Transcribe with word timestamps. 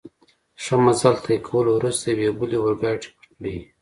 ښه 0.63 0.75
مزل 0.83 1.15
طی 1.23 1.35
کولو 1.47 1.71
وروسته، 1.75 2.05
یوې 2.09 2.29
بلې 2.39 2.57
اورګاډي 2.61 3.09
پټلۍ. 3.15 3.55